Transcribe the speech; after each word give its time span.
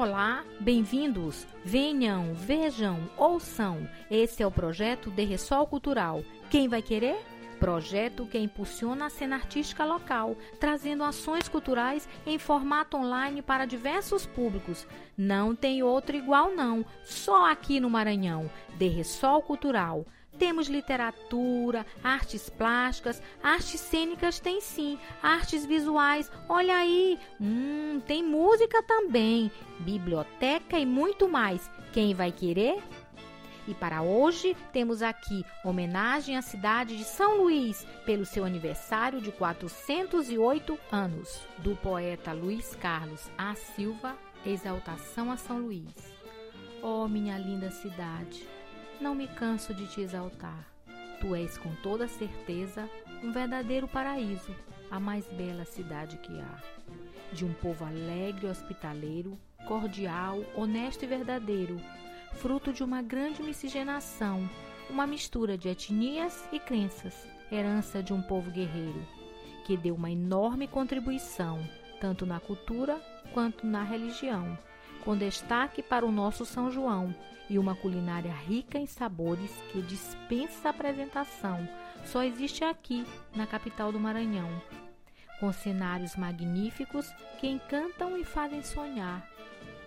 Olá, 0.00 0.42
bem-vindos. 0.58 1.46
Venham, 1.62 2.32
vejam, 2.32 2.98
ouçam. 3.18 3.86
Esse 4.10 4.42
é 4.42 4.46
o 4.46 4.50
projeto 4.50 5.10
de 5.10 5.24
Ressol 5.24 5.66
Cultural. 5.66 6.24
Quem 6.48 6.68
vai 6.68 6.80
querer? 6.80 7.18
Projeto 7.58 8.24
que 8.24 8.38
impulsiona 8.38 9.04
a 9.04 9.10
cena 9.10 9.36
artística 9.36 9.84
local, 9.84 10.38
trazendo 10.58 11.04
ações 11.04 11.50
culturais 11.50 12.08
em 12.26 12.38
formato 12.38 12.96
online 12.96 13.42
para 13.42 13.66
diversos 13.66 14.24
públicos. 14.24 14.86
Não 15.18 15.54
tem 15.54 15.82
outro 15.82 16.16
igual 16.16 16.50
não, 16.54 16.82
só 17.04 17.50
aqui 17.50 17.78
no 17.78 17.90
Maranhão. 17.90 18.50
De 18.78 18.88
Ressol 18.88 19.42
Cultural. 19.42 20.06
Temos 20.40 20.68
literatura, 20.68 21.84
artes 22.02 22.48
plásticas, 22.48 23.22
artes 23.42 23.78
cênicas 23.78 24.40
tem 24.40 24.58
sim, 24.58 24.98
artes 25.22 25.66
visuais, 25.66 26.32
olha 26.48 26.74
aí, 26.76 27.18
hum, 27.38 28.00
tem 28.06 28.24
música 28.24 28.82
também, 28.82 29.52
biblioteca 29.80 30.78
e 30.78 30.86
muito 30.86 31.28
mais. 31.28 31.70
Quem 31.92 32.14
vai 32.14 32.32
querer? 32.32 32.82
E 33.68 33.74
para 33.74 34.00
hoje 34.00 34.56
temos 34.72 35.02
aqui 35.02 35.44
homenagem 35.62 36.38
à 36.38 36.40
cidade 36.40 36.96
de 36.96 37.04
São 37.04 37.42
Luís 37.42 37.86
pelo 38.06 38.24
seu 38.24 38.42
aniversário 38.42 39.20
de 39.20 39.30
408 39.32 40.78
anos, 40.90 41.46
do 41.58 41.76
poeta 41.76 42.32
Luiz 42.32 42.74
Carlos 42.76 43.28
A. 43.36 43.54
Silva, 43.54 44.16
Exaltação 44.46 45.30
a 45.30 45.36
São 45.36 45.58
Luís. 45.58 45.92
Oh, 46.82 47.06
minha 47.06 47.36
linda 47.36 47.70
cidade! 47.70 48.48
Não 49.00 49.14
me 49.14 49.26
canso 49.26 49.72
de 49.72 49.86
te 49.86 50.00
exaltar. 50.00 50.66
Tu 51.20 51.34
és 51.34 51.56
com 51.56 51.74
toda 51.76 52.06
certeza 52.06 52.88
um 53.22 53.32
verdadeiro 53.32 53.88
paraíso, 53.88 54.54
a 54.90 55.00
mais 55.00 55.26
bela 55.28 55.64
cidade 55.64 56.18
que 56.18 56.38
há. 56.38 56.62
De 57.32 57.44
um 57.44 57.52
povo 57.54 57.84
alegre 57.84 58.46
hospitaleiro, 58.46 59.38
cordial, 59.66 60.42
honesto 60.54 61.04
e 61.04 61.06
verdadeiro, 61.06 61.80
fruto 62.34 62.72
de 62.72 62.82
uma 62.82 63.02
grande 63.02 63.42
miscigenação, 63.42 64.48
uma 64.88 65.06
mistura 65.06 65.56
de 65.56 65.68
etnias 65.68 66.48
e 66.52 66.58
crenças, 66.58 67.26
herança 67.50 68.02
de 68.02 68.12
um 68.12 68.20
povo 68.20 68.50
guerreiro, 68.50 69.06
que 69.64 69.76
deu 69.76 69.94
uma 69.94 70.10
enorme 70.10 70.66
contribuição, 70.66 71.66
tanto 72.00 72.26
na 72.26 72.40
cultura 72.40 73.00
quanto 73.32 73.66
na 73.66 73.82
religião 73.82 74.58
com 75.04 75.16
destaque 75.16 75.82
para 75.82 76.06
o 76.06 76.12
nosso 76.12 76.44
São 76.44 76.70
João 76.70 77.14
e 77.48 77.58
uma 77.58 77.74
culinária 77.74 78.32
rica 78.32 78.78
em 78.78 78.86
sabores 78.86 79.50
que 79.72 79.82
dispensa 79.82 80.68
apresentação. 80.68 81.68
Só 82.04 82.22
existe 82.22 82.64
aqui, 82.64 83.04
na 83.34 83.46
capital 83.46 83.90
do 83.90 83.98
Maranhão, 83.98 84.48
com 85.38 85.52
cenários 85.52 86.16
magníficos 86.16 87.10
que 87.38 87.48
encantam 87.48 88.16
e 88.16 88.24
fazem 88.24 88.62
sonhar, 88.62 89.28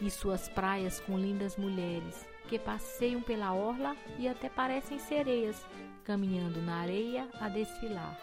e 0.00 0.10
suas 0.10 0.48
praias 0.48 1.00
com 1.00 1.18
lindas 1.18 1.56
mulheres 1.56 2.26
que 2.48 2.58
passeiam 2.58 3.22
pela 3.22 3.52
orla 3.52 3.96
e 4.18 4.26
até 4.26 4.48
parecem 4.48 4.98
sereias, 4.98 5.64
caminhando 6.04 6.60
na 6.60 6.80
areia 6.80 7.28
a 7.40 7.48
desfilar. 7.48 8.18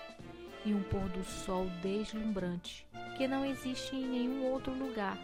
E 0.65 0.73
um 0.73 0.83
pôr 0.83 1.07
do 1.09 1.23
sol 1.23 1.65
deslumbrante 1.81 2.85
que 3.15 3.25
não 3.25 3.45
existe 3.45 3.95
em 3.95 4.05
nenhum 4.05 4.45
outro 4.45 4.73
lugar. 4.73 5.17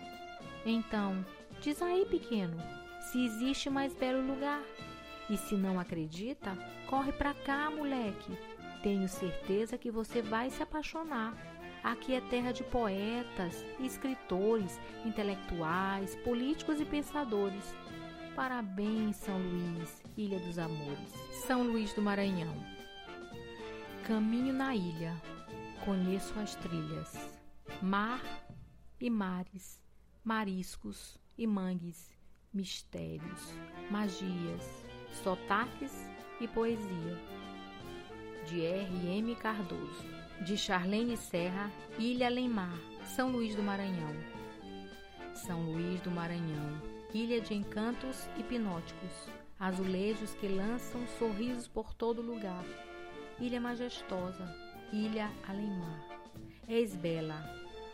Então, 0.66 1.25
Diz 1.64 1.81
aí, 1.81 2.06
pequeno, 2.06 2.58
se 3.00 3.23
existe 3.23 3.69
mais 3.69 3.95
belo 3.95 4.22
lugar. 4.28 4.61
E 5.30 5.38
se 5.38 5.56
não 5.56 5.80
acredita, 5.80 6.58
corre 6.89 7.14
para 7.14 7.33
cá, 7.33 7.72
moleque. 7.72 8.38
Tenho 8.81 9.08
certeza 9.08 9.78
que 9.78 9.89
você 9.89 10.22
vai 10.22 10.50
se 10.50 10.61
apaixonar. 10.61 11.33
Aqui 11.81 12.16
é 12.16 12.20
terra 12.20 12.52
de 12.52 12.66
poetas, 12.66 13.64
escritores, 13.80 14.78
intelectuais, 15.05 16.17
políticos 16.17 16.81
e 16.81 16.86
pensadores. 16.86 17.73
Parabéns, 18.36 19.16
São 19.16 19.38
Luís, 19.38 20.03
Ilha 20.17 20.39
dos 20.39 20.60
Amores. 20.60 21.14
São 21.48 21.64
Luís 21.64 21.93
do 21.93 22.02
Maranhão. 22.02 22.54
Caminho 24.05 24.54
na 24.54 24.76
ilha, 24.76 25.16
conheço 25.86 26.37
as 26.42 26.55
trilhas, 26.55 27.39
mar 27.82 28.21
e 28.99 29.10
mares, 29.10 29.82
mariscos, 30.26 31.23
e 31.38 31.48
mangues, 31.48 32.14
mistérios, 32.54 33.54
magias, 33.89 34.86
sotaques 35.23 35.94
e 36.39 36.48
poesia. 36.48 37.20
De 38.48 38.66
R. 38.66 39.17
M. 39.17 39.36
Cardoso. 39.36 40.23
De 40.45 40.58
Charlene 40.58 41.16
Serra, 41.16 41.72
Ilha 41.98 42.27
Lemar, 42.27 42.77
São 43.16 43.32
Luís 43.32 43.55
do 43.55 43.64
Maranhão. 43.64 44.14
São 45.33 45.61
Luís 45.61 46.02
do 46.02 46.11
Maranhão, 46.11 46.82
ilha 47.14 47.39
de 47.39 47.54
encantos 47.54 48.27
hipnóticos, 48.38 49.30
azulejos 49.60 50.33
que 50.36 50.48
lançam 50.48 51.08
sorrisos 51.20 51.67
por 51.67 51.93
todo 51.93 52.22
lugar. 52.22 52.66
Ilha 53.39 53.61
majestosa, 53.61 54.45
ilha 54.92 55.32
Alemar. 55.48 56.04
És 56.67 56.95
bela, 56.95 57.42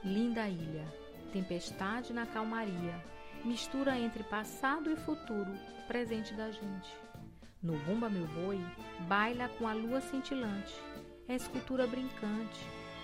linda 0.04 0.48
ilha, 0.48 0.88
tempestade 1.32 2.14
na 2.14 2.26
calmaria, 2.26 3.04
mistura 3.46 3.98
entre 3.98 4.24
passado 4.24 4.92
e 4.92 4.96
futuro, 4.96 5.52
presente 5.88 6.34
da 6.34 6.52
gente. 6.52 6.90
No 7.62 7.78
Bumba 7.80 8.10
Meu 8.10 8.28
Boi, 8.28 8.60
baila 9.08 9.50
com 9.58 9.68
a 9.68 9.74
lua 9.74 10.02
cintilante, 10.02 10.74
é 11.28 11.36
escultura 11.36 11.88
brincante. 11.88 12.60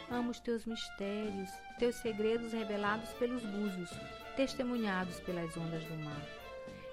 Amo 0.09 0.31
os 0.31 0.39
teus 0.39 0.65
mistérios, 0.65 1.49
teus 1.79 1.95
segredos 1.95 2.53
revelados 2.53 3.09
pelos 3.13 3.43
búzios, 3.43 3.89
testemunhados 4.35 5.19
pelas 5.21 5.55
ondas 5.57 5.83
do 5.85 5.95
mar. 6.03 6.21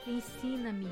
Ensina-me, 0.06 0.88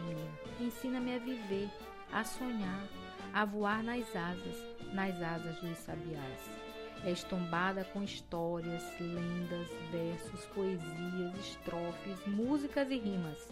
ensina-me 0.61 1.17
a 1.17 1.19
viver, 1.19 1.71
a 2.13 2.23
sonhar, 2.23 2.87
a 3.33 3.45
voar 3.45 3.83
nas 3.83 4.15
asas, 4.15 4.77
nas 4.93 5.21
asas 5.23 5.61
dos 5.61 5.79
sabiás 5.79 6.70
é 7.05 7.11
estombada 7.11 7.85
com 7.85 8.03
histórias, 8.03 8.83
lendas, 9.01 9.69
versos, 9.91 10.45
poesias, 10.47 11.35
estrofes, 11.41 12.27
músicas 12.27 12.91
e 12.91 12.99
rimas. 12.99 13.49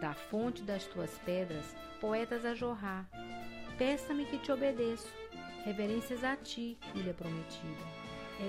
Da 0.00 0.14
fonte 0.14 0.62
das 0.62 0.84
tuas 0.86 1.10
pedras, 1.24 1.76
poetas 2.00 2.44
a 2.44 2.54
jorrar. 2.54 3.06
Peça-me 3.76 4.24
que 4.24 4.38
te 4.38 4.50
obedeço, 4.50 5.12
reverências 5.64 6.24
a 6.24 6.36
ti, 6.36 6.78
ilha 6.94 7.12
prometida. 7.12 8.00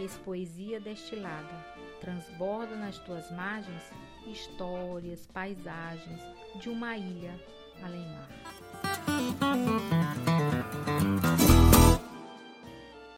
És 0.01 0.17
poesia 0.19 0.79
destilada, 0.79 1.65
transborda 1.99 2.75
nas 2.75 2.97
tuas 2.99 3.29
margens 3.31 3.83
histórias, 4.25 5.27
paisagens 5.33 6.21
de 6.55 6.69
uma 6.69 6.95
ilha 6.95 7.37
além 7.83 8.05
mar. 8.05 8.29